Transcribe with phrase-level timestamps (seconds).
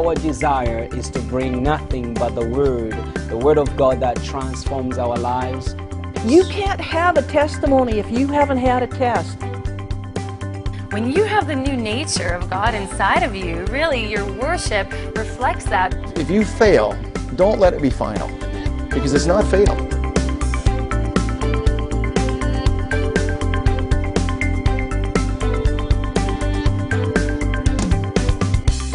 [0.00, 2.92] Our desire is to bring nothing but the Word,
[3.28, 5.76] the Word of God that transforms our lives.
[6.24, 9.36] You can't have a testimony if you haven't had a test.
[10.90, 15.66] When you have the new nature of God inside of you, really your worship reflects
[15.66, 15.92] that.
[16.18, 16.98] If you fail,
[17.36, 18.28] don't let it be final
[18.88, 19.76] because it's not fatal.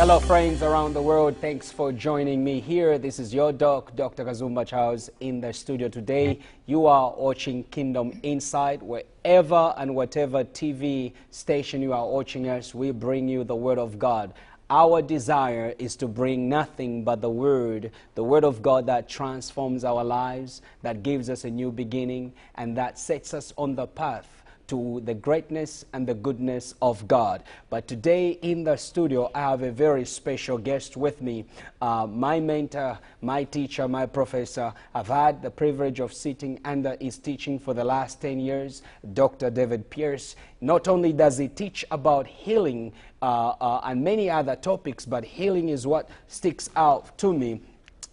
[0.05, 1.35] Hello, friends around the world.
[1.41, 2.99] Thanks for joining me here.
[2.99, 4.23] This is your doc, Dr.
[4.23, 6.41] Kazumba Charles, in the studio today.
[6.67, 8.83] You are watching Kingdom Insight.
[8.83, 13.97] Wherever and whatever TV station you are watching us, we bring you the Word of
[13.97, 14.35] God.
[14.69, 19.83] Our desire is to bring nothing but the Word, the Word of God that transforms
[19.83, 24.44] our lives, that gives us a new beginning, and that sets us on the path
[24.67, 27.43] to the greatness and the goodness of God.
[27.69, 31.45] But today in the studio, I have a very special guest with me.
[31.81, 34.73] Uh, my mentor, my teacher, my professor.
[34.93, 38.81] I've had the privilege of sitting under his teaching for the last 10 years,
[39.13, 39.49] Dr.
[39.49, 40.35] David Pierce.
[40.61, 45.69] Not only does he teach about healing uh, uh, and many other topics, but healing
[45.69, 47.61] is what sticks out to me.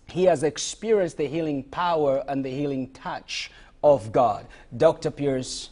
[0.06, 3.50] He has experienced the healing power and the healing touch
[3.82, 4.46] of God.
[4.76, 5.10] Dr.
[5.10, 5.70] Pierce,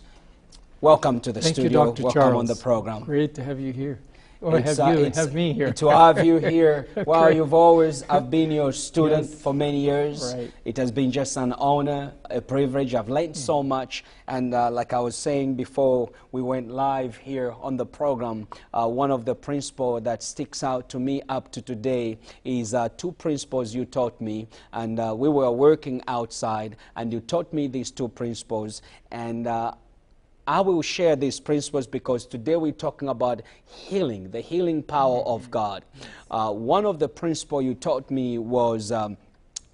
[0.83, 1.85] Welcome to the Thank studio.
[1.85, 2.03] You, Dr.
[2.05, 2.39] Welcome Charles.
[2.41, 3.03] on the program.
[3.05, 4.01] Great to have you here.
[4.41, 5.71] Or It's, have uh, you have me here.
[5.75, 6.89] To have you here.
[7.07, 9.43] Well, you've always, I've been your student Yes.
[9.43, 10.33] for many years.
[10.35, 10.51] Right.
[10.65, 12.95] It has been just an honor, a privilege.
[12.95, 14.03] I've learned so much.
[14.27, 18.89] And uh, like I was saying before we went live here on the program, uh,
[18.89, 23.13] one of the principles that sticks out to me up to today is uh, two
[23.13, 24.49] principles you taught me.
[24.73, 28.81] And uh, we were working outside, and you taught me these two principles.
[29.11, 29.73] And uh,
[30.47, 35.51] I will share these principles because today we're talking about healing, the healing power of
[35.51, 35.85] God.
[36.31, 38.93] Uh, one of the principles you taught me was.
[38.93, 39.17] Um,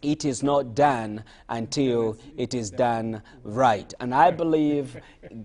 [0.03, 3.93] it is not done until it is done right.
[3.99, 5.01] And I believe,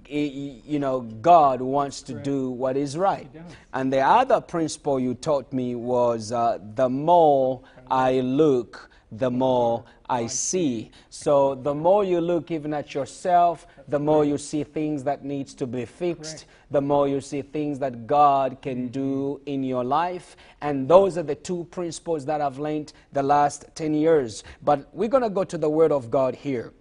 [0.08, 3.30] you know, God wants to do what is right.
[3.74, 9.84] And the other principle you taught me was uh, the more I look, the more
[10.12, 10.92] I see.
[11.10, 15.54] So the more you look even at yourself, the more you see things that needs
[15.54, 20.36] to be fixed, the more you see things that God can do in your life.
[20.60, 24.44] And those are the two principles that I've learned the last 10 years.
[24.62, 26.74] But we're going to go to the word of God here.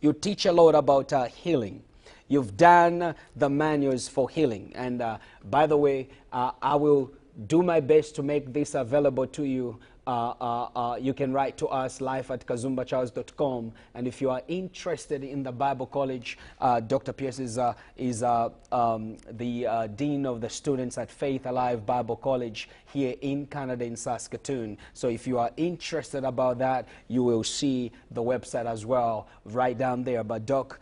[0.00, 1.82] You teach a lot about uh, healing.
[2.26, 4.72] You've done the manuals for healing.
[4.74, 7.12] And uh, by the way, uh, I will
[7.46, 9.78] do my best to make this available to you.
[10.06, 13.72] Uh, uh, uh, you can write to us live at kazumbacharles.com.
[13.94, 17.12] And if you are interested in the Bible College, uh, Dr.
[17.12, 22.68] Pierce is, uh, is um, the Dean of the students at Faith Alive Bible College
[22.92, 24.78] here in Canada, in Saskatoon.
[24.94, 29.76] So if you are interested about that, you will see the website as well right
[29.76, 30.22] down there.
[30.22, 30.78] But Doc,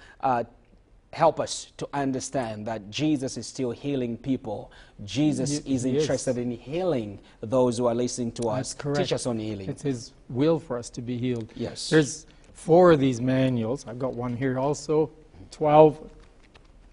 [1.14, 4.70] help us to understand that Jesus is still healing people.
[5.04, 8.74] Jesus He- is interested in healing those who are listening to us.
[8.74, 8.98] Correct.
[8.98, 9.68] Teach us on healing.
[9.70, 11.50] It's His will for us to be healed.
[11.54, 11.88] Yes.
[11.88, 13.86] There's four of these manuals.
[13.86, 15.10] I've got one here also.
[15.50, 15.98] Twelve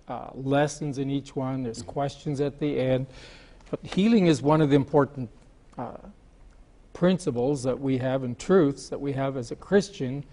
[0.08, 1.64] uh, lessons in each one.
[1.64, 3.08] There's questions at the end.
[3.70, 5.30] But healing is one of the important
[5.78, 5.98] uh,
[6.94, 10.24] principles that we have and truths that we have as a Christian.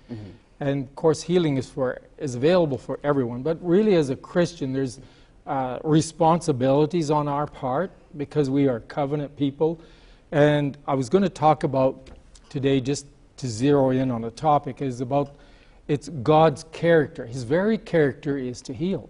[0.61, 3.43] And of course, healing is for is available for everyone.
[3.43, 5.01] But really, as a Christian, there's
[5.47, 9.81] uh, responsibilities on our part because we are covenant people.
[10.33, 12.11] And I was going to talk about
[12.49, 13.07] today, just
[13.39, 15.37] to zero in on a topic, is about
[15.87, 17.25] it's God's character.
[17.25, 19.09] His very character is to heal.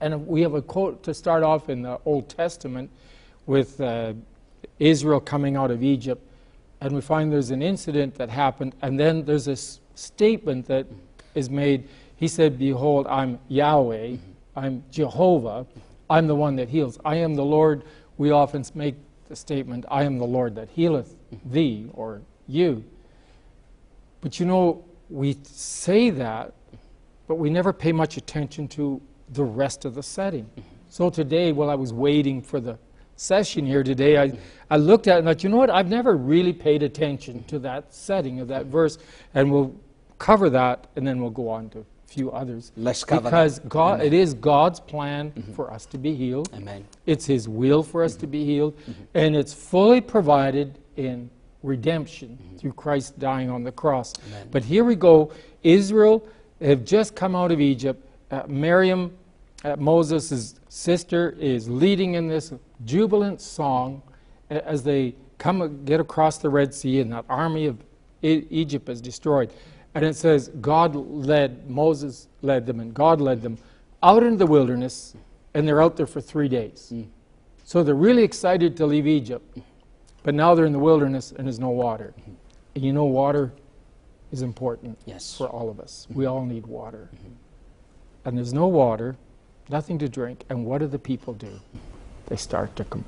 [0.00, 2.90] And we have a quote to start off in the Old Testament
[3.46, 4.12] with uh,
[4.78, 6.22] Israel coming out of Egypt.
[6.80, 10.86] And we find there's an incident that happened, and then there's this statement that
[11.34, 11.88] is made.
[12.16, 14.16] He said, Behold, I'm Yahweh,
[14.56, 15.66] I'm Jehovah,
[16.08, 16.98] I'm the one that heals.
[17.04, 17.84] I am the Lord.
[18.16, 18.96] We often make
[19.28, 21.14] the statement, I am the Lord that healeth
[21.44, 22.84] thee or you.
[24.20, 26.54] But you know, we say that,
[27.26, 29.00] but we never pay much attention to
[29.30, 30.48] the rest of the setting.
[30.88, 32.78] So today, while I was waiting for the
[33.16, 34.32] session here today, I,
[34.70, 37.58] I looked at it and thought, you know what, I've never really paid attention to
[37.60, 38.96] that setting of that verse,
[39.34, 39.74] and we'll
[40.18, 42.72] cover that, and then we'll go on to a few others.
[42.76, 43.30] Let's cover that.
[43.30, 45.52] Because God, it is God's plan mm-hmm.
[45.52, 46.50] for us to be healed.
[46.54, 46.86] Amen.
[47.06, 48.32] It's His will for us to mm-hmm.
[48.32, 49.02] be healed, mm-hmm.
[49.14, 51.30] and it's fully provided in
[51.62, 54.14] redemption through Christ dying on the cross.
[54.50, 55.32] But here we go.
[55.62, 56.26] Israel
[56.60, 58.04] have just come out of Egypt.
[58.30, 59.16] Uh, Miriam,
[59.64, 62.52] uh, Moses' sister, is leading in this
[62.84, 64.02] jubilant song
[64.50, 67.78] uh, as they come get across the Red Sea, and that army of
[68.22, 69.52] Egypt is destroyed.
[69.98, 73.58] And it says, God led, Moses led them, and God led them
[74.02, 75.14] out into the wilderness,
[75.54, 76.86] and they're out there for three days.
[76.90, 77.02] Hmm.
[77.64, 79.58] So they're really excited to leave Egypt,
[80.22, 82.14] but now they're in the wilderness and there's no water.
[82.24, 82.32] Hmm.
[82.76, 83.52] And you know, water
[84.30, 85.36] is important Yes.
[85.36, 86.06] for all of us.
[86.08, 86.14] Hmm.
[86.18, 87.08] We all need water.
[88.24, 89.16] And there's no water,
[89.68, 91.60] nothing to drink, and what do the people do?
[92.26, 93.04] They start to com-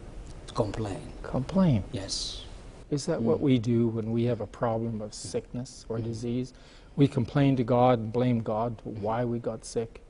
[0.55, 1.01] Complain.
[1.23, 1.85] complain.
[1.93, 2.45] Yes.
[2.91, 6.53] Is that what we do when we have a problem of sickness or disease?
[7.01, 10.03] We complain to God and blame God why we got sick.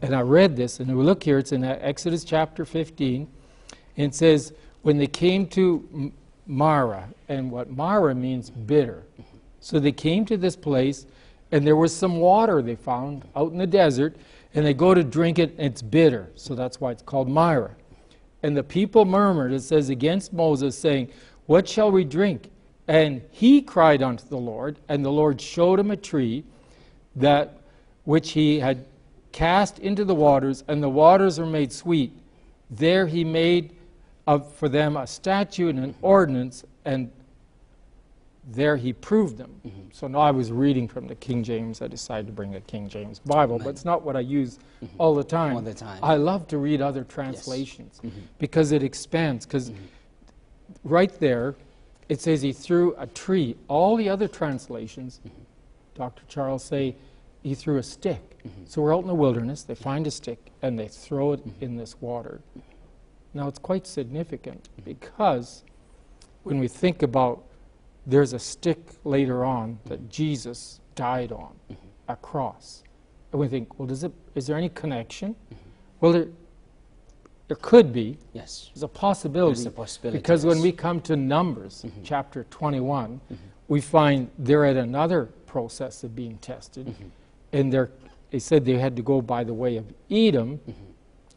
[0.00, 3.28] And I read this, and we look here, it's in Exodus chapter 15,
[3.98, 6.10] and it says, When they came to
[6.46, 9.04] Marah, and what Marah means bitter.
[9.60, 11.04] So they came to this place,
[11.52, 14.16] and there was some water they found out in the desert,
[14.54, 16.30] and they go to drink it, and it's bitter.
[16.34, 17.76] So that's why it's called Myra.
[18.42, 21.10] And the people murmured, it says, against Moses, saying,
[21.44, 22.50] What shall we drink?
[22.88, 26.42] And he cried unto the Lord, and the Lord showed him a tree
[27.16, 27.60] that
[28.04, 28.86] which he had
[29.30, 32.12] cast into the waters, and the waters were made sweet.
[32.70, 33.76] There he made
[34.26, 37.10] of, for them a statute and an ordinance, and
[38.50, 39.60] there he proved them.
[39.66, 39.80] Mm-hmm.
[39.92, 41.82] So now I was reading from the King James.
[41.82, 44.94] I decided to bring a King James Bible, but it's not what I use mm-hmm.
[44.96, 45.56] all the time.
[45.56, 45.98] All the time.
[46.02, 48.20] I love to read other translations mm-hmm.
[48.38, 49.44] because it expands.
[49.44, 49.72] Because
[50.84, 51.54] right there,
[52.08, 53.56] it says he threw a tree.
[53.68, 55.42] All the other translations, mm-hmm.
[55.94, 56.22] Dr.
[56.28, 56.96] Charles say,
[57.42, 58.38] he threw a stick.
[58.38, 58.62] Mm-hmm.
[58.66, 59.62] So we're out in the wilderness.
[59.62, 61.64] They find a stick and they throw it mm-hmm.
[61.64, 62.40] in this water.
[63.34, 65.64] Now it's quite significant because
[66.42, 67.44] when we think about
[68.06, 71.54] there's a stick later on that Jesus died on,
[72.08, 72.82] a cross,
[73.32, 74.12] and we think, well, does it?
[74.34, 75.36] Is there any connection?
[76.00, 76.28] Well, there,
[77.48, 78.18] there could be.
[78.32, 78.70] Yes.
[78.74, 79.54] There's a possibility.
[79.54, 82.02] There's a possibility, Because when we come to Numbers, mm-hmm.
[82.04, 83.34] chapter 21, mm-hmm.
[83.68, 86.86] we find they're at another process of being tested.
[86.86, 87.08] Mm-hmm.
[87.54, 87.90] And they're,
[88.30, 90.60] they said they had to go by the way of Edom,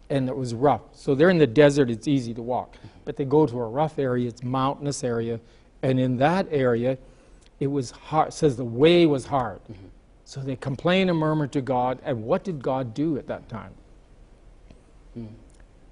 [0.09, 0.81] and it was rough.
[0.91, 2.75] So they're in the desert, it's easy to walk.
[3.05, 5.39] But they go to a rough area, it's mountainous area,
[5.81, 6.97] and in that area,
[7.61, 8.29] it was hard.
[8.29, 9.61] It says the way was hard.
[10.25, 11.99] So they complain and murmur to God.
[12.03, 13.73] And what did God do at that time?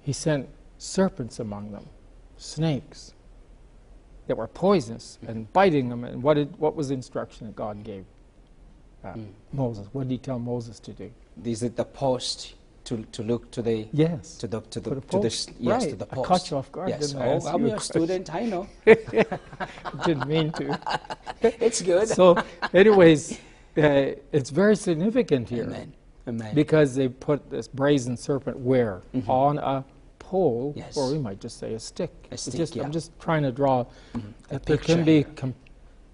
[0.02, 0.48] He sent
[0.78, 1.86] serpents among them,
[2.36, 3.12] snakes
[4.26, 6.04] that were poisonous and biting them.
[6.04, 8.04] And what, did, what was the instruction that God gave
[9.04, 9.14] uh,
[9.52, 9.88] Moses?
[9.92, 11.10] What did he tell Moses to do?
[11.44, 12.54] Is it the post
[12.84, 14.36] to, to look to the Yes.
[14.38, 15.98] to the to the the to the yes to Right.
[15.98, 16.26] the I post.
[16.28, 17.14] caught you off guard, Yes.
[17.14, 17.26] I?
[17.28, 18.34] Oh, Ask I'm you a a student.
[18.34, 18.66] I know.
[20.06, 20.78] Didn't mean to.
[21.42, 22.08] it's good.
[22.08, 22.36] so,
[22.74, 23.38] anyways,
[23.76, 25.92] uh, it's very significant here Amen.
[26.30, 26.54] Amen.
[26.54, 29.30] because they put this brazen serpent where mm-hmm.
[29.30, 29.84] on a
[30.18, 30.96] pole, Yes.
[30.96, 32.10] or we might just say a stick.
[32.30, 32.84] A stick, just, yeah.
[32.84, 33.84] I'm just trying to draw
[34.14, 34.30] mm-hmm.
[34.48, 35.26] that there picture can be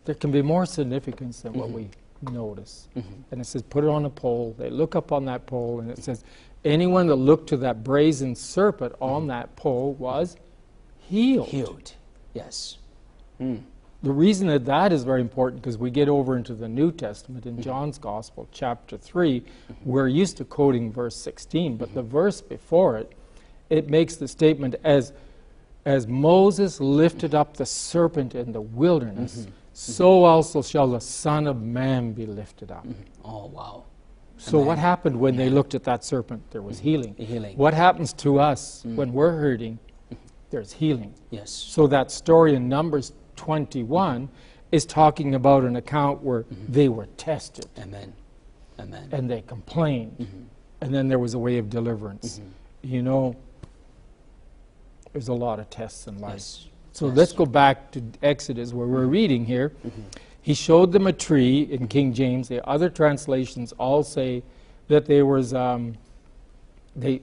[0.06, 1.88] there can be more significance than what mm-hmm.
[2.22, 2.88] we notice.
[3.30, 4.54] And it says, put it on a pole.
[4.58, 6.24] They look up on that pole, and it says,
[6.64, 10.36] anyone that looked to that brazen serpent on that pole was
[10.98, 11.48] healed.
[11.48, 11.92] Healed.
[12.34, 12.78] Yes.
[13.38, 13.56] Hmm.
[14.06, 17.44] The reason that that is very important because we get over into the New Testament
[17.44, 17.56] Mm-hmm.
[17.58, 19.42] in John's Gospel, chapter 3,
[19.84, 22.10] we're used to quoting verse 16, but the Mm-hmm.
[22.12, 23.12] verse before it,
[23.68, 25.12] it makes the statement as,
[25.84, 29.50] as Moses lifted up the serpent in the wilderness, Mm-hmm.
[29.72, 32.86] so also shall the Son of Man be lifted up.
[33.24, 33.86] Oh wow.
[34.36, 36.48] So, what happened when they looked at that serpent?
[36.52, 37.16] There was healing.
[37.18, 37.56] Healing.
[37.56, 39.80] What happens to us when we're hurting?
[40.50, 41.12] There's healing.
[41.30, 41.50] Yes.
[41.50, 44.28] So that story in Numbers 21
[44.72, 46.72] is talking about an account where mm-hmm.
[46.72, 48.12] they were tested Amen.
[48.78, 49.08] Amen.
[49.12, 50.42] and they complained, mm-hmm.
[50.80, 52.40] and then there was a way of deliverance.
[52.40, 52.94] Mm-hmm.
[52.94, 53.36] You know,
[55.12, 56.34] there's a lot of tests in life.
[56.34, 56.66] Yes.
[56.92, 57.16] So Yes.
[57.16, 59.72] let's go back to Exodus where we're reading here.
[60.42, 62.48] He showed them a tree in King James.
[62.48, 64.42] The other translations all say
[64.88, 65.96] that there was um,
[66.94, 67.20] they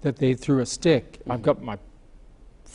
[0.00, 1.20] that they threw a stick.
[1.28, 1.78] I've got my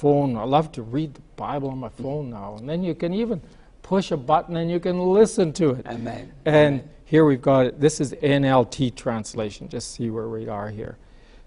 [0.01, 0.36] phone.
[0.36, 3.39] I love to read the Bible on my phone now, and then you can even
[3.84, 5.86] push a button and you can listen to it.
[5.88, 6.31] Amen.
[6.46, 7.79] And here we've got it.
[7.79, 9.70] This is NLT translation.
[9.70, 10.98] Just see where we are here.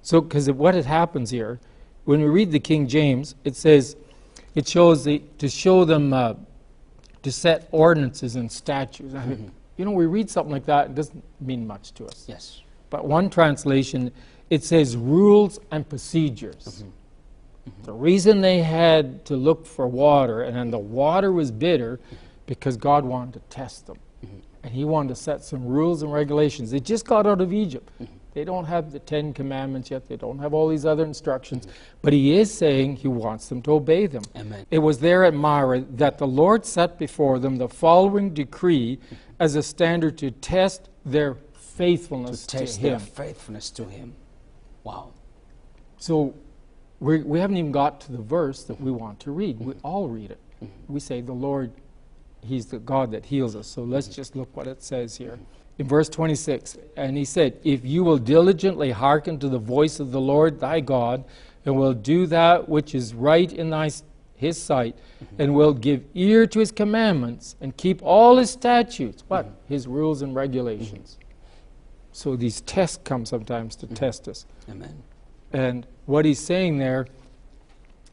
[0.02, 1.58] So, because what it happens here,
[2.04, 3.96] when we read the King James, it says,
[4.54, 6.34] it shows the to show them uh,
[7.23, 9.14] to set ordinances and statutes.
[9.14, 12.26] I mean, you know, we read something like that, it doesn't mean much to us.
[12.28, 12.61] Yes.
[12.90, 14.12] But one translation,
[14.50, 16.84] it says rules and procedures.
[17.85, 22.00] The reason they had to look for water, and then the water was bitter,
[22.47, 23.99] because God wanted to test them.
[24.62, 26.71] And He wanted to set some rules and regulations.
[26.71, 27.90] They just got out of Egypt.
[28.35, 30.09] They don't have the Ten Commandments yet.
[30.09, 31.68] They don't have all these other instructions.
[32.02, 34.25] But he is saying he wants them to obey them.
[34.37, 34.66] Amen.
[34.73, 38.99] It was there at Myra that the Lord set before them the following decree
[39.38, 42.90] as a standard to test their faithfulness to to, test him.
[42.90, 44.14] their faithfulness to Him.
[44.83, 45.12] Wow.
[45.99, 46.35] So
[47.04, 49.61] we we haven't even got to the verse that we want to read.
[49.61, 49.87] We mm-hmm.
[49.87, 50.40] all read it.
[50.88, 51.70] We say, The Lord,
[52.42, 53.66] He's the God that heals us.
[53.66, 54.14] So let's mm-hmm.
[54.14, 55.38] just look what it says here.
[55.76, 60.12] In verse 26, and He said, If you will diligently hearken to the voice of
[60.12, 61.25] the Lord thy God,
[61.66, 63.90] and will do that which is right in thy,
[64.37, 65.42] His sight, mm-hmm.
[65.42, 69.46] and will give ear to His commandments, and keep all His statutes, what?
[69.68, 71.18] His rules and regulations.
[72.12, 74.46] So these tests come sometimes to test us.
[74.70, 75.02] Amen.
[75.54, 77.06] And what he's saying there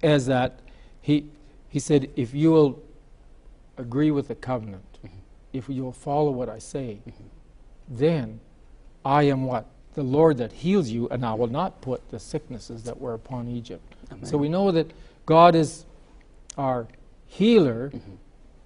[0.04, 0.60] is that
[1.02, 1.26] he,
[1.68, 2.82] he said, if you will
[3.78, 5.18] agree with the covenant, mm-hmm.
[5.52, 7.24] if you will follow what I say, mm-hmm.
[7.90, 8.40] then
[9.04, 9.66] I am what?
[9.96, 13.50] The Lord that heals you, and I will not put the sicknesses that were upon
[13.50, 13.84] Egypt.
[14.24, 14.92] So we know that
[15.26, 15.86] God is
[16.58, 16.88] our
[17.26, 18.16] healer, mm-hmm.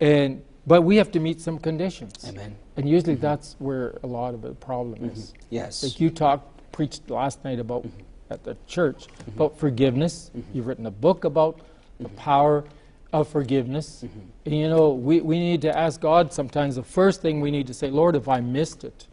[0.01, 2.25] and but we have to meet some conditions.
[2.27, 2.55] Amen.
[2.75, 5.34] And usually that's where a lot of the problem is.
[5.51, 5.84] Yes.
[5.84, 7.86] Like you talked, preached last night about
[8.29, 10.32] at the church about forgiveness.
[10.53, 11.60] You've written a book about
[12.00, 12.63] the power
[13.13, 14.03] of forgiveness.
[14.46, 17.67] And you know, we, we need to ask God sometimes the first thing we need
[17.67, 19.08] to say, Lord, if I missed it,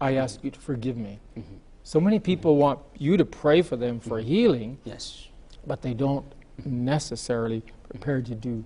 [0.00, 1.18] I ask you to forgive me.
[1.82, 5.28] So many people want you to pray for them for healing, Yes.
[5.66, 6.24] but they don't
[6.64, 8.64] necessarily prepare to do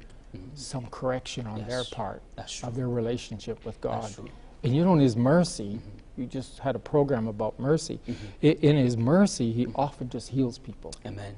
[0.54, 2.22] some correction on their part
[2.62, 4.08] of their relationship with God.
[4.62, 5.80] And you know, in His mercy,
[6.18, 8.00] you just had a program about mercy.
[8.08, 8.26] Mm-hmm.
[8.42, 9.80] I- In His mercy, He mm-hmm.
[9.80, 11.36] often just heals people, Amen.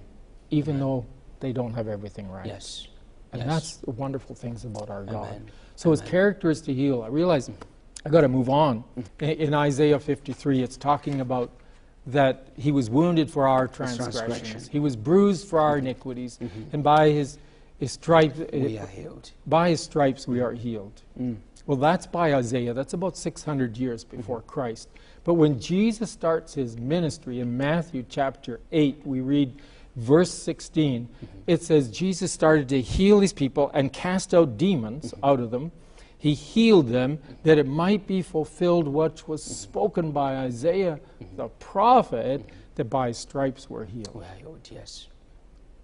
[0.51, 1.07] even though
[1.41, 2.47] they don't have everything right.
[2.47, 2.87] Yes.
[3.33, 3.51] And yes.
[3.51, 5.29] that's the wonderful things about our God.
[5.29, 5.51] Amen.
[5.77, 7.03] So His character is to heal.
[7.03, 7.55] I realize mm.
[8.05, 8.83] I got to move on.
[8.99, 9.25] Mm-hmm.
[9.25, 11.51] In, in Isaiah 53, it's talking about
[12.07, 14.71] that He was wounded for our transgressions, transgression.
[14.73, 15.87] He was bruised for our mm-hmm.
[15.87, 16.39] iniquities,
[16.73, 17.39] and by his
[17.87, 18.65] stripes, Mm-hmm.
[18.65, 19.31] we are healed.
[19.47, 21.03] by his stripes we are healed.
[21.21, 21.37] Mm.
[21.67, 22.75] Well, that's by Isaiah.
[22.75, 24.17] That's about 600 years Mm-hmm.
[24.19, 24.89] before Christ.
[25.25, 29.61] But when Jesus starts his ministry in Matthew chapter 8, we read
[29.97, 31.07] verse 16.
[31.07, 31.27] Mm-hmm.
[31.47, 35.25] It says, Jesus started to heal these people and cast out demons Mm-hmm.
[35.25, 35.73] out of them.
[36.19, 39.53] He healed them that it might be fulfilled what was Mm-hmm.
[39.55, 40.99] spoken by Isaiah
[41.37, 42.45] the prophet,
[42.75, 44.15] that by stripes were healed.
[44.15, 44.69] We are healed.
[44.73, 45.07] Yes.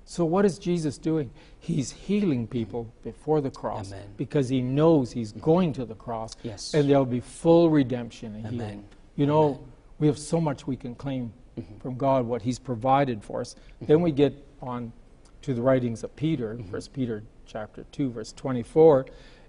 [0.08, 1.30] So, what is Jesus doing?
[1.58, 4.06] He's healing people before the cross Amen.
[4.16, 6.74] because he knows he's going to the cross Yes.
[6.74, 8.58] and there'll be full redemption and Amen.
[8.58, 8.84] healing.
[9.16, 9.60] You know,
[9.98, 11.78] we have so much we can claim Mm-hmm.
[11.78, 13.56] from God, what he's provided for us.
[13.80, 14.92] Then we get on
[15.40, 16.70] to the writings of Peter, Mm-hmm.
[16.70, 19.06] First Peter chapter 2, verse 24.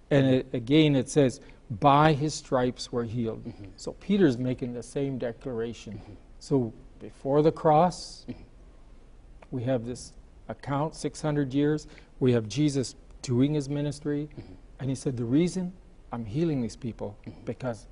[0.10, 3.44] And it, again, it says, By his stripes we're healed.
[3.46, 3.66] Mm-hmm.
[3.76, 6.00] So, Peter's making the same declaration.
[6.40, 8.42] So, before the cross, Mm-hmm.
[9.52, 10.14] we have this
[10.50, 11.88] account 600 years
[12.20, 14.54] we have jesus doing his ministry Mm-hmm.
[14.80, 15.74] and he said the reason
[16.12, 17.88] i'm healing these people because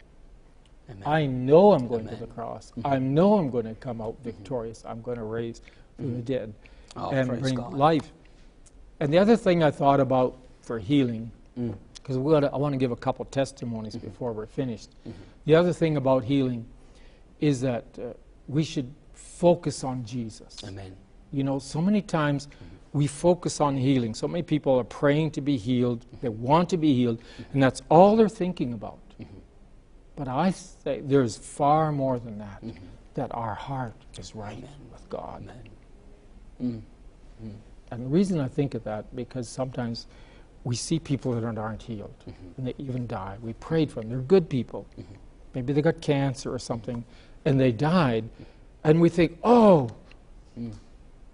[0.90, 1.04] Amen.
[1.06, 2.16] i know i'm going to Amen.
[2.16, 2.26] Mm-hmm.
[2.26, 5.62] the cross i know i'm going to come out victorious i'm going to raise
[5.96, 6.54] from the dead
[6.98, 7.74] Oh, and bring God.
[7.74, 8.12] life
[9.02, 11.74] and the other thing i thought about for healing Mm.
[11.96, 14.08] because we i want to give a couple testimonies Mm-hmm.
[14.08, 14.90] before we're finished
[15.46, 16.66] the other thing about healing
[17.40, 18.14] is that uh,
[18.48, 20.96] we should focus on jesus Amen.
[21.36, 22.48] You know, so many times
[22.94, 24.14] we focus on healing.
[24.14, 27.20] So many people are praying to be healed, they want to be healed,
[27.52, 29.00] and that's all they're thinking about.
[30.16, 32.64] But I say there's far more than that,
[33.16, 34.64] that our heart is right
[34.94, 35.44] with God.
[36.62, 36.84] Amen.
[37.44, 37.50] Mm-hmm.
[37.92, 40.08] And the reason I think of that, because sometimes
[40.64, 42.48] we see people that aren't healed, mm-hmm.
[42.58, 43.36] and they even die.
[43.42, 44.86] We prayed for them, they're good people.
[44.98, 45.16] Mm-hmm.
[45.54, 47.04] Maybe they got cancer or something,
[47.44, 48.30] and they died,
[48.86, 49.90] and we think, oh,
[50.58, 50.74] mm.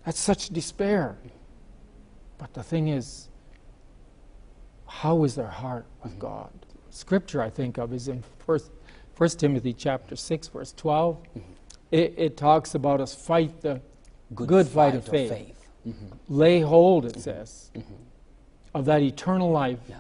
[0.06, 1.18] That's such despair.
[2.38, 3.30] But the thing is,
[4.88, 6.22] how is their heart with mm-hmm.
[6.22, 6.50] God?
[6.90, 8.72] Scripture I think of is in First,
[9.14, 11.40] First Timothy chapter six, verse 12 mm-hmm.
[11.92, 13.82] It, it talks about us fight the
[14.34, 15.54] good, fight, of faith.
[15.86, 16.06] Mm-hmm.
[16.30, 17.70] Lay hold, it says,
[18.74, 19.98] of that eternal life, Yeah.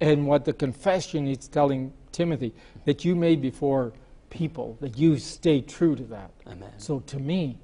[0.00, 2.52] and what the confession is telling Timothy
[2.84, 3.94] that you made before
[4.28, 6.30] people, that you stay true to that.
[6.46, 6.72] Amen.
[6.76, 7.58] So to me,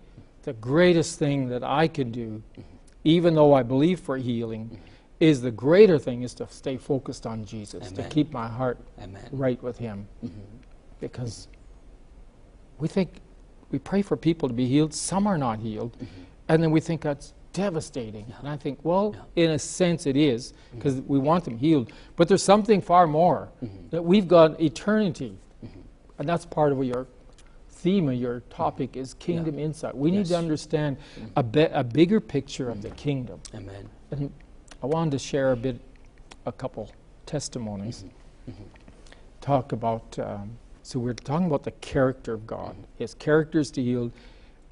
[0.46, 2.40] the greatest thing that I can do,
[3.02, 4.80] even though I believe for healing,
[5.18, 9.28] is the greater thing is to stay focused on Jesus, to keep my heart Amen.
[9.32, 10.06] right with Him.
[10.24, 10.38] Mm-hmm.
[11.00, 11.48] Because
[12.78, 13.10] we think,
[13.72, 16.22] we pray for people to be healed, some are not healed, mm-hmm.
[16.48, 18.32] and then we think that's devastating.
[18.38, 20.78] And I think, well, in a sense it is, mm-hmm.
[20.78, 21.90] because we want them healed.
[22.14, 23.48] But there's something far more,
[23.90, 25.38] that we've got eternity.
[26.18, 27.08] And that's part of your
[27.76, 29.96] theme of your topic is kingdom insight.
[29.96, 31.26] We need to understand mm-hmm.
[31.36, 32.96] a, be- a bigger picture of the mm-hmm.
[32.96, 33.40] kingdom.
[33.54, 33.88] Amen.
[34.10, 34.32] And
[34.82, 35.80] I wanted to share a bit,
[36.46, 36.90] a couple
[37.26, 38.04] testimonies.
[38.50, 38.62] Mm-hmm.
[39.40, 42.76] Talk about, um, so we're talking about the character of God.
[42.96, 44.10] His character is to heal,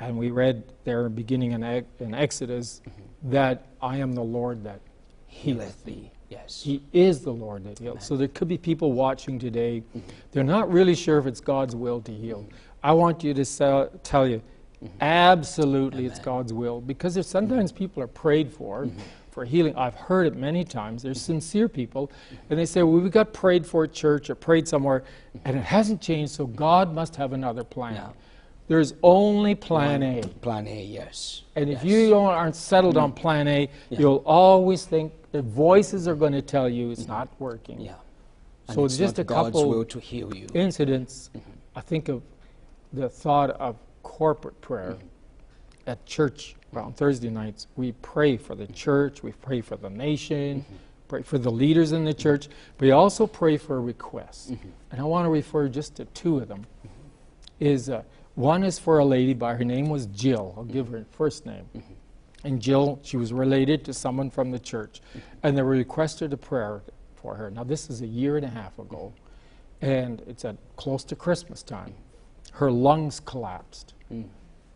[0.00, 1.62] and we read there beginning in,
[2.00, 2.80] in Exodus
[3.24, 4.80] that I am the Lord that
[5.26, 6.10] healeth thee.
[6.28, 6.62] Yes.
[6.62, 8.04] He is the Lord that heals.
[8.04, 10.08] So there could be people watching today, mm-hmm.
[10.32, 12.40] they're not really sure if it's God's will to heal.
[12.40, 12.56] Mm-hmm.
[12.82, 14.42] I want you to sell, tell you,
[14.82, 14.86] mm-hmm.
[15.00, 18.88] absolutely it's God's will because there's sometimes people are prayed for
[19.34, 19.74] for healing.
[19.76, 21.02] I've heard it many times.
[21.02, 22.12] There's sincere people,
[22.50, 25.02] and they say, well, we got prayed for at church or prayed somewhere,
[25.44, 27.94] and it hasn't changed, so God must have another plan.
[27.94, 28.10] Yeah.
[28.66, 30.22] There's only plan A.
[30.40, 31.42] Plan A, yes.
[31.54, 33.20] And if you don't, aren't settled on mm-hmm.
[33.20, 37.80] plan A, you'll always think the voices are going to tell you it's not working.
[37.80, 37.94] Yeah.
[38.68, 40.46] And So it's just a God's couple will to heal you.
[40.54, 41.50] incidents, mm-hmm.
[41.76, 42.22] I think of
[42.92, 45.90] the thought of corporate prayer mm-hmm.
[45.90, 47.66] at church on Thursday nights.
[47.76, 50.64] We pray for the church, we pray for the nation,
[51.08, 54.48] pray for the leaders in the church, but we also pray for requests.
[54.90, 56.64] And I want to refer just to two of them.
[57.60, 58.02] Is uh,
[58.34, 60.54] one is for a lady by her name was Jill.
[60.56, 61.66] I'll give her first name.
[61.76, 61.92] Mm-hmm.
[62.44, 65.20] And Jill, she was related to someone from the church, mm-hmm.
[65.42, 66.82] and they requested a prayer
[67.14, 67.50] for her.
[67.50, 69.12] Now this is a year and a half ago,
[69.80, 71.90] and it's at close to Christmas time.
[71.90, 72.58] Mm-hmm.
[72.58, 74.26] Her lungs collapsed, mm.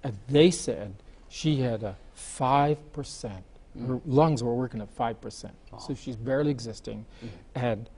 [0.02, 0.94] and they said
[1.28, 3.44] she had a five percent.
[3.78, 3.86] Mm.
[3.86, 7.06] Her lungs were working at five percent, so she's barely existing,
[7.54, 7.88] and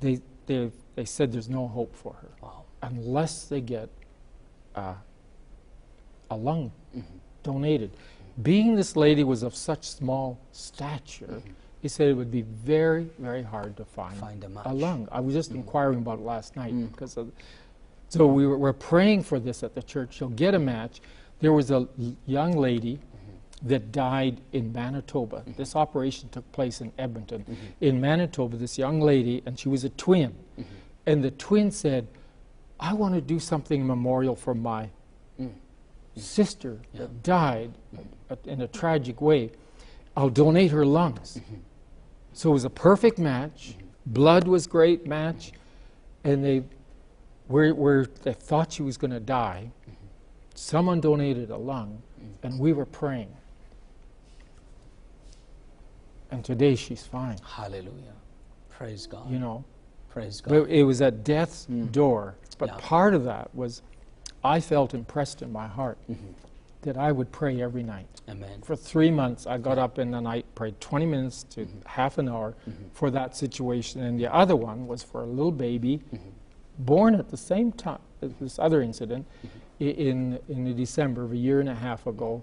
[0.00, 2.28] they they they said there's no hope for her
[2.82, 3.88] unless they get
[4.76, 4.94] uh,
[6.30, 7.16] a lung mm-hmm.
[7.42, 7.90] donated.
[8.42, 11.50] Being this lady was of such small stature, mm-hmm.
[11.80, 15.08] he said it would be very, very hard to find, Find a a lung.
[15.10, 15.60] I was just mm-hmm.
[15.60, 16.90] inquiring about it last night mm.
[16.90, 17.32] because of.
[18.08, 20.14] So we were, we're praying for this at the church.
[20.14, 21.00] She'll get a match.
[21.40, 21.88] There was a
[22.26, 23.00] young lady
[23.62, 25.42] that died in Manitoba.
[25.56, 27.44] This operation took place in Edmonton.
[27.80, 30.34] In Manitoba, this young lady, and she was a twin.
[31.06, 32.06] And the twin said,
[32.78, 34.90] I want to do something memorial for my
[36.16, 37.72] sister that died
[38.30, 39.50] uh, in a tragic way.
[40.16, 41.40] I'll donate her lungs.
[41.40, 41.60] Mm-hmm.
[42.32, 43.74] So it was a perfect match.
[43.76, 43.86] Mm-hmm.
[44.06, 45.52] Blood was great match.
[46.24, 46.64] And they,
[47.48, 49.70] where, where they thought she was going to die,
[50.54, 52.02] someone donated a lung,
[52.42, 53.32] and we were praying.
[56.30, 58.14] And today she's fine, Hallelujah.
[58.70, 59.30] Praise God.
[59.30, 59.64] you know.
[60.16, 60.50] Praise God.
[60.50, 62.36] But it was at death's door.
[62.56, 62.76] But Yeah.
[62.78, 63.82] part of that was
[64.42, 66.28] I felt impressed in my heart Mm-hmm.
[66.82, 68.06] that I would pray every night.
[68.26, 68.62] Amen.
[68.62, 71.78] For three months, I got up in the night, prayed 20 minutes to Mm-hmm.
[71.84, 72.54] half an hour
[72.94, 74.02] for that situation.
[74.02, 76.30] And the other one was for a little baby Mm-hmm.
[76.78, 79.84] born at the same time as this other incident Mm-hmm.
[80.08, 82.42] in, in the December of a year and a half ago.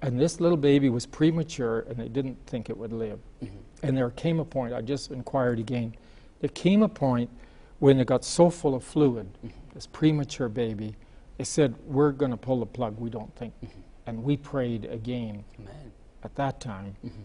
[0.00, 3.20] And this little baby was premature, and they didn't think it would live.
[3.44, 3.56] Mm-hmm.
[3.84, 5.94] And there came a point, I just inquired again,
[6.42, 7.30] there came a point
[7.78, 9.56] when it got so full of fluid, mm-hmm.
[9.74, 10.96] this premature baby,
[11.38, 13.54] they said, We're going to pull the plug, we don't think.
[13.64, 13.80] Mm-hmm.
[14.06, 15.92] And we prayed again Amen.
[16.24, 17.22] at that time, mm-hmm.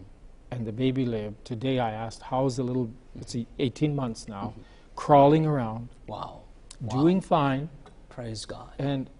[0.52, 1.44] and the baby lived.
[1.44, 4.54] Today I asked, How's the little, it's 18 months now,
[4.94, 6.42] crawling around, Wow.
[6.80, 7.02] Wow.
[7.02, 7.68] doing fine,
[8.08, 8.72] Praise God.
[8.78, 9.10] and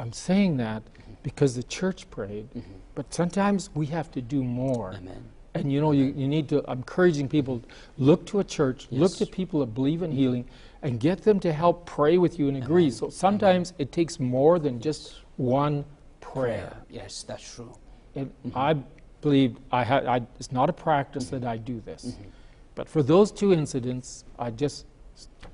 [0.00, 0.82] I'm saying that
[1.22, 2.48] because the church prayed,
[2.96, 4.92] but sometimes we have to do more.
[4.92, 5.30] Amen.
[5.54, 7.62] And you know, you, you need to, I'm encouraging people,
[7.96, 10.44] look to a church, look to people that believe in healing,
[10.82, 12.90] and get them to help pray with you and agree.
[12.90, 15.84] So sometimes it takes more than just one
[16.20, 16.76] prayer.
[16.90, 17.74] Yes, that's true.
[18.16, 18.74] And I
[19.20, 21.40] believe I had, I, it's not a practice mm-hmm.
[21.40, 22.04] that I do this.
[22.04, 22.24] Mm-hmm.
[22.74, 24.86] But for those two incidents, I just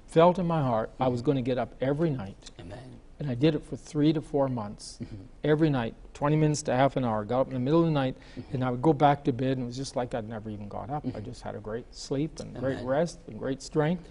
[0.09, 1.27] felt in my heart I was mm-hmm.
[1.27, 2.51] going to get up every night.
[2.59, 3.01] Amen.
[3.21, 4.99] And I did it for three to four months.
[5.01, 5.17] Mm-hmm.
[5.45, 7.25] Every night, 20 minutes to half an hour.
[7.25, 8.55] Got up in the middle of the night, mm-hmm.
[8.55, 10.69] and I would go back to bed, and it was just like I'd never even
[10.69, 11.05] got up.
[11.05, 11.25] I mm-hmm.
[11.25, 14.09] just had a great sleep and great rest and great strength.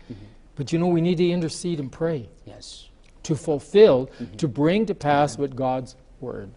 [0.56, 2.90] But you know, we need to intercede and pray Yes.
[3.24, 6.52] to fulfill, to bring to pass what God's word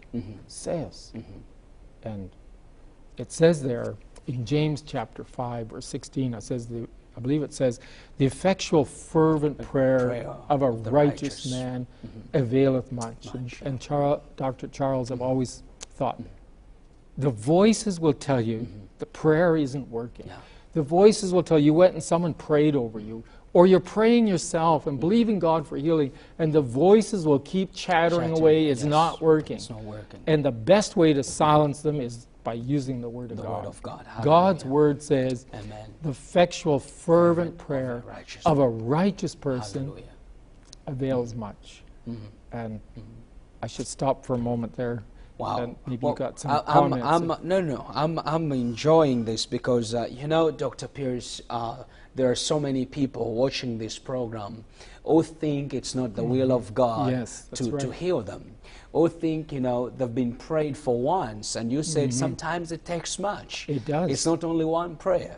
[0.47, 1.11] says.
[2.03, 2.29] And
[3.17, 3.95] it says there
[4.27, 7.79] in James chapter 5 or 16, it says the, I believe it says,
[8.17, 11.51] the effectual fervent prayer, prayer of a righteous, righteous.
[11.51, 12.37] man mm-hmm.
[12.37, 13.27] availeth much.
[13.33, 14.67] And, Much, and Char- Dr.
[14.67, 15.27] Charles I've mm-hmm.
[15.27, 15.63] always
[15.95, 16.21] thought,
[17.17, 18.79] the voices will tell you mm-hmm.
[18.99, 20.27] the prayer isn't working.
[20.27, 20.37] Yeah.
[20.73, 23.23] The voices will tell you, you went and someone prayed over you.
[23.53, 28.21] Or you're praying yourself and believing God for healing, and the voices will keep chattering,
[28.29, 28.65] Chattering, away.
[28.67, 28.89] It's yes.
[28.89, 29.57] not working.
[29.57, 30.19] It's not working.
[30.25, 33.63] And the best way to silence them is by using the Word of The God.
[33.63, 34.05] Word of God.
[34.23, 35.93] God's Word says, Amen.
[36.01, 38.03] the effectual, fervent of a prayer
[38.45, 40.05] of a righteous person Hallelujah.
[40.87, 41.83] avails much.
[42.51, 42.79] And
[43.61, 45.03] I should stop for a moment there.
[45.37, 45.57] Wow.
[45.63, 47.05] And maybe Well, you got some I- I'm, comments.
[47.07, 50.87] I'm, no, no, I'm, I'm enjoying this because, uh, you know, Dr.
[50.87, 51.83] Pierce, uh,
[52.15, 54.63] there are so many people watching this program
[55.03, 57.19] who think it's not the will of God Mm-hmm.
[57.19, 58.55] Yes, to, to heal them.
[58.93, 63.17] Who think, you know, they've been prayed for once, and you said sometimes it takes
[63.17, 63.63] much.
[63.63, 63.71] Mm-hmm.
[63.77, 64.11] It does.
[64.11, 65.37] It's not only one prayer.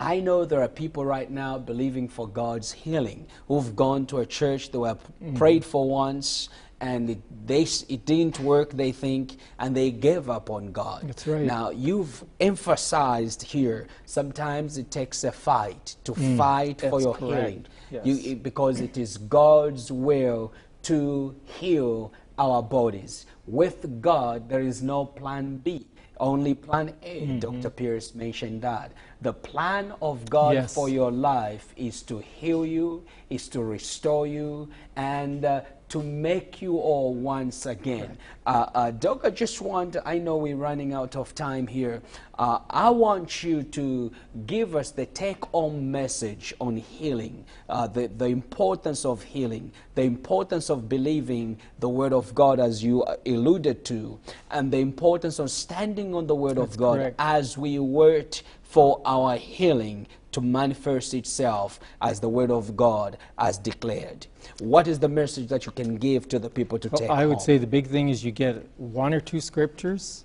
[0.00, 4.26] I know there are people right now believing for God's healing who've gone to a
[4.26, 5.34] church, they were Mm-hmm.
[5.36, 6.48] prayed for once,
[6.80, 11.08] and it, they, it didn't work, they think, and they gave up on God.
[11.08, 11.42] That's right.
[11.42, 17.02] Now, you've emphasized here sometimes it takes a fight to fight for Mm.
[17.02, 17.40] your correct.
[17.48, 17.66] healing.
[17.90, 18.06] Yes.
[18.06, 23.26] You, it- because it is God's will to heal our bodies.
[23.46, 25.86] With God, there is no plan B.
[26.20, 27.20] Only plan A.
[27.22, 27.38] Mm-hmm.
[27.38, 27.70] Dr.
[27.70, 28.92] Pierce mentioned that.
[29.22, 30.74] The plan of God Yes.
[30.74, 36.60] for your life is to heal you, is to restore you, and uh, to make
[36.60, 38.18] you all once again.
[38.46, 42.02] Uh, uh, Doc, I just want, I know we're running out of time here.
[42.38, 44.12] Uh, I want you to
[44.46, 50.02] give us the take home message on healing, uh, the, the importance of healing, the
[50.02, 54.20] importance of believing the Word of God, as you uh, alluded to,
[54.50, 57.16] and the importance of standing on the Word of God correct.
[57.18, 63.58] as we wait for our healing to manifest itself as the word of God has
[63.58, 64.26] declared.
[64.60, 67.26] What is the message that you can give to the people to Well, take I
[67.26, 67.44] would home?
[67.44, 70.24] say the big thing is you get one or two scriptures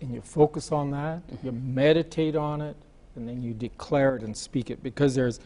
[0.00, 1.46] and you focus on that, mm-hmm.
[1.46, 2.76] you meditate on it,
[3.16, 5.40] and then you declare it and speak it because there's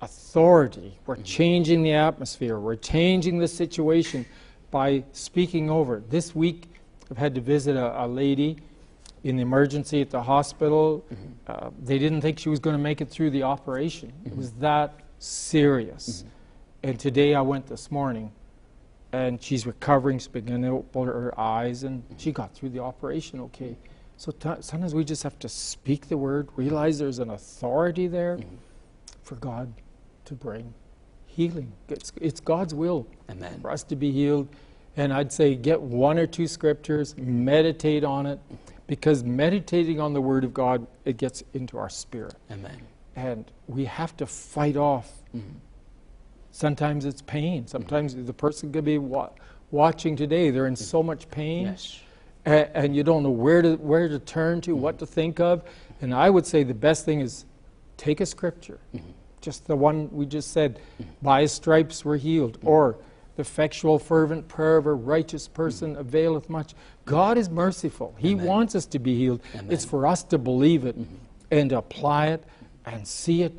[0.00, 0.98] authority.
[1.06, 1.24] We're mm-hmm.
[1.24, 4.24] changing the atmosphere, we're changing the situation
[4.70, 6.10] by speaking over it.
[6.10, 6.64] This week,
[7.10, 8.58] I've had to visit a, a lady
[9.24, 11.04] in the emergency at the hospital.
[11.12, 11.24] Mm-hmm.
[11.46, 14.12] Uh, they didn't think she was going to make it through the operation.
[14.24, 14.38] It mm-hmm.
[14.38, 16.18] was that serious.
[16.18, 16.28] Mm-hmm.
[16.84, 18.32] And today I went this morning
[19.12, 20.18] and she's recovering.
[20.18, 23.76] She's beginning to open her eyes, and she got through the operation okay.
[24.16, 28.38] So t- sometimes we just have to speak the word, realize there's an authority there
[29.22, 29.72] for God
[30.24, 30.72] to bring
[31.26, 31.72] healing.
[31.88, 33.60] It's, it's God's will Amen.
[33.60, 34.48] for us to be healed.
[34.96, 38.38] And I'd say get one or two scriptures, meditate on it,
[38.92, 42.34] because meditating on the Word of God, it gets into our spirit.
[42.50, 42.78] Amen.
[43.16, 45.10] And we have to fight off.
[45.34, 45.48] Mm-hmm.
[46.50, 47.62] Sometimes it's pain.
[47.62, 47.68] Mm-hmm.
[47.68, 49.30] Sometimes the person could be wa-
[49.70, 50.50] watching today.
[50.50, 52.00] They're in so much pain, Yes.
[52.44, 55.06] a- and you don't know where to where to turn to, what mm-hmm.
[55.06, 55.62] to think of.
[56.02, 57.46] And I would say the best thing is
[57.96, 58.78] take a scripture,
[59.40, 60.80] just the one we just said,
[61.22, 62.98] "By His stripes we're healed," or
[63.36, 68.14] "The effectual, fervent prayer of a righteous person availeth much." God is merciful.
[68.18, 69.40] He wants us to be healed.
[69.68, 70.96] It's for us to believe it
[71.50, 72.44] and apply it
[72.86, 73.52] and see it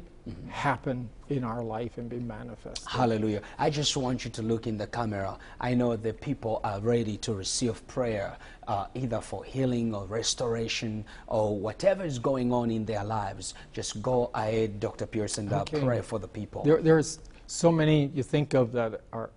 [0.47, 2.87] happen in our life and be manifest.
[2.87, 3.41] Hallelujah.
[3.57, 5.37] I just want you to look in the camera.
[5.59, 11.03] I know the people are ready to receive prayer, uh, either for healing or restoration
[11.27, 13.53] or whatever is going on in their lives.
[13.73, 15.05] Just go ahead, Dr.
[15.05, 15.81] Pierce, uh, Okay.
[15.81, 16.63] pray for the people.
[16.63, 19.29] There, there's so many you think of that are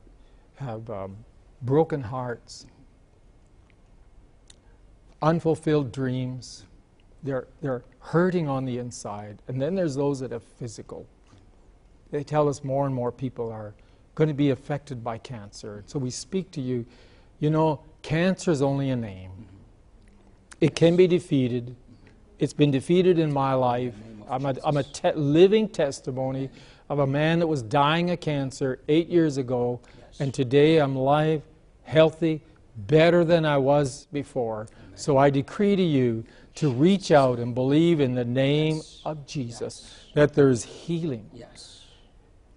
[0.56, 1.16] have um,
[1.62, 2.66] broken hearts,
[5.22, 6.64] unfulfilled dreams.
[7.22, 11.06] They're they're hurting on the inside, and then there's those that have physical.
[12.10, 13.74] They tell us more and more people are
[14.14, 15.82] going to be affected by cancer.
[15.86, 16.86] So we speak to you.
[17.40, 19.30] You know, cancer is only a name.
[20.60, 21.76] It can be defeated.
[22.38, 23.94] It's been defeated in my life.
[24.28, 26.48] I'm a, I'm a te- living testimony
[26.88, 29.80] of a man that was dying of cancer eight years ago,
[30.18, 31.42] and today I'm alive,
[31.84, 32.42] healthy,
[32.76, 34.68] better than I was before.
[34.94, 36.24] So I decree to you
[36.56, 41.30] to reach out and believe in the name of Jesus that there's healing.
[41.32, 41.82] yes.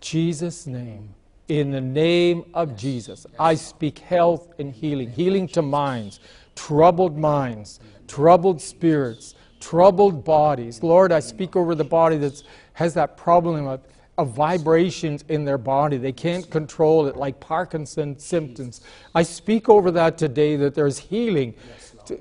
[0.01, 1.13] Jesus' name.
[1.49, 5.09] In the name of Jesus, I speak health and healing.
[5.09, 6.19] Healing to minds,
[6.55, 10.83] troubled minds, troubled spirits, troubled bodies.
[10.83, 12.43] Lord, I speak over the body that
[12.73, 13.81] has that problem of,
[14.19, 15.95] of vibrations in their body.
[15.95, 18.81] They can't control it, like Parkinson's symptoms.
[19.15, 21.53] I speak over that today that there's healing,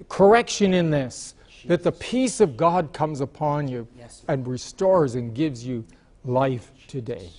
[0.08, 1.34] correction in this,
[1.66, 3.88] that the peace of God comes upon you
[4.28, 5.84] and restores and gives you
[6.24, 7.30] life today.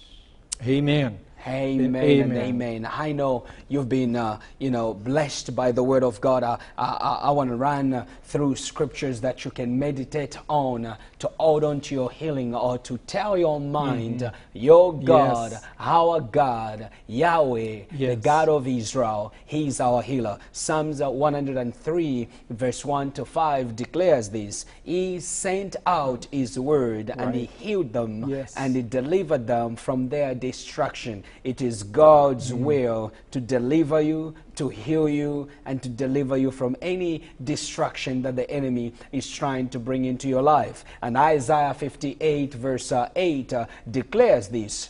[0.64, 1.18] Amen.
[1.48, 2.38] Amen, Amen.
[2.38, 2.90] amen.
[2.92, 6.44] I know you've been, uh, you know, blessed by the word of God.
[6.44, 10.98] Uh, I, I, want to run uh, through scriptures that you can meditate on uh,
[11.20, 15.64] to hold on to your healing or to tell your mind, uh, your God, Yes.
[15.80, 20.40] our God, Yahweh, the God of Israel, He's our healer.
[20.52, 27.34] Psalms uh, 103, verse 1 to 5 declares this He sent out His word and
[27.34, 28.54] He healed them Yes.
[28.58, 31.24] and He delivered them from their destruction.
[31.44, 36.76] It is God's will to deliver you, to heal you, and to deliver you from
[36.82, 40.86] any destruction that the enemy is trying to bring into your life.
[41.02, 44.90] And Isaiah 58, verse uh, 8, uh, declares this.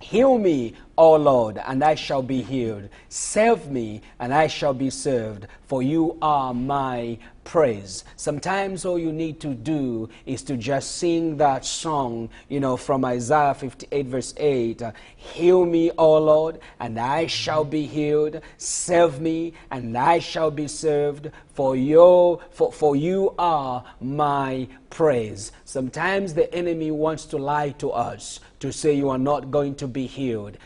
[0.00, 2.90] Heal me, O Lord, and I shall be healed.
[3.08, 8.04] Save me, and I shall be served, for you are my praise.
[8.16, 13.02] Sometimes all you need to do is to just sing that song, you know, from
[13.06, 18.42] Isaiah 58, verse 8 uh, Heal me, O Lord, and I shall be healed.
[18.58, 25.50] Save me, and I shall be served, for you, for, for you are my praise.
[25.64, 29.88] Sometimes the enemy wants to lie to us to say you are not going to
[29.88, 30.56] be healed.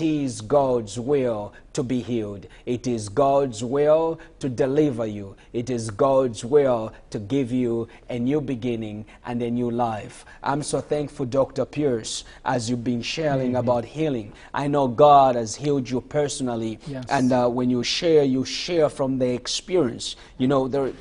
[0.00, 2.46] Is God's will to be healed.
[2.66, 5.36] It is God's will to deliver you.
[5.52, 10.24] It is God's will to give you a new beginning and a new life.
[10.42, 11.64] I'm so thankful, Dr.
[11.64, 14.32] Pierce, as you've been sharing about healing.
[14.52, 16.78] I know God has healed you personally.
[16.86, 17.04] Yes.
[17.10, 20.16] And uh, when you share, you share from the experience.
[20.38, 20.92] You know, there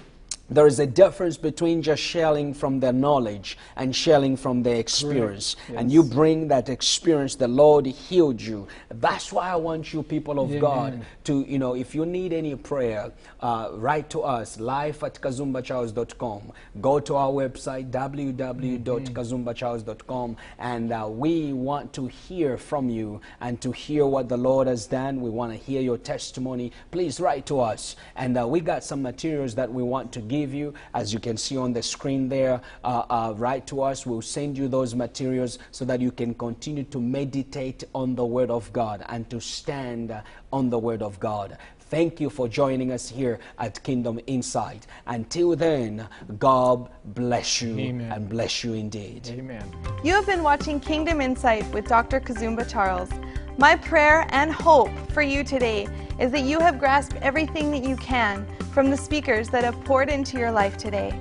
[0.49, 5.57] there is a difference between just sharing from their knowledge and sharing from their experience.
[5.75, 8.69] And you bring that experience, the Lord healed you.
[8.89, 11.05] That's why I want you, people of God, Amen.
[11.25, 16.53] to, you know, if you need any prayer, uh, write to us, live at kazumbacharles.com.
[16.79, 23.73] Go to our website, www.kazumbacharles.com, and uh, we want to hear from you and to
[23.73, 25.19] hear what the Lord has done.
[25.19, 26.71] We want to hear your testimony.
[26.91, 27.97] Please write to us.
[28.15, 30.73] And uh, we got some materials that we want to give you.
[30.93, 34.05] As you can see on the screen there, uh, uh, write to us.
[34.05, 38.51] We'll send you those materials so that you can continue to meditate on the Word
[38.51, 40.21] of God and to stand uh,
[40.51, 41.57] on the Word of God.
[41.89, 44.85] Thank you for joining us here at Kingdom Insight.
[45.05, 46.05] Until then,
[46.37, 48.11] God bless you Amen.
[48.11, 49.25] and bless you indeed.
[49.29, 49.63] Amen.
[50.03, 52.19] You have been watching Kingdom Insight with Dr.
[52.19, 53.09] Kazumba Charles.
[53.57, 55.87] My prayer and hope for you today
[56.19, 60.09] is that you have grasped everything that you can from the speakers that have poured
[60.09, 61.17] into your life today.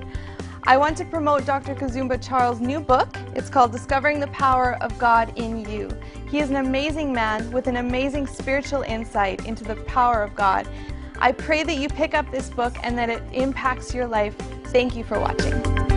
[0.68, 1.76] I want to promote Dr.
[1.76, 3.16] Kazumba Charles' new book.
[3.36, 5.88] It's called Discovering the Power of God in You.
[6.28, 10.68] He is an amazing man with an amazing spiritual insight into the power of God.
[11.20, 14.34] I pray that you pick up this book and that it impacts your life.
[14.64, 15.95] Thank you for watching.